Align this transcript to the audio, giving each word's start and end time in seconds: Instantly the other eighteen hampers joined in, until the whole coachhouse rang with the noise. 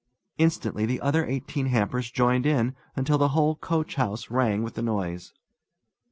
Instantly 0.39 0.87
the 0.87 0.99
other 0.99 1.27
eighteen 1.27 1.67
hampers 1.67 2.09
joined 2.09 2.47
in, 2.47 2.75
until 2.95 3.19
the 3.19 3.27
whole 3.37 3.55
coachhouse 3.55 4.31
rang 4.31 4.63
with 4.63 4.73
the 4.73 4.81
noise. 4.81 5.31